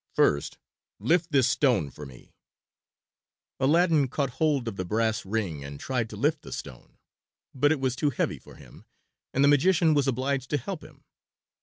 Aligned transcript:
"First 0.15 0.57
lift 0.99 1.31
this 1.31 1.47
stone 1.47 1.91
for 1.91 2.07
me." 2.07 2.33
Aladdin 3.59 4.07
caught 4.07 4.31
hold 4.31 4.67
of 4.67 4.75
the 4.75 4.83
brass 4.83 5.27
ring 5.27 5.63
and 5.63 5.79
tried 5.79 6.09
to 6.09 6.15
lift 6.17 6.41
the 6.41 6.51
stone, 6.51 6.97
but 7.53 7.71
it 7.71 7.79
was 7.79 7.95
too 7.95 8.09
heavy 8.09 8.39
for 8.39 8.55
him, 8.55 8.85
and 9.31 9.43
the 9.43 9.47
magician 9.47 9.93
was 9.93 10.07
obliged 10.07 10.49
to 10.49 10.57
help 10.57 10.83
him. 10.83 11.03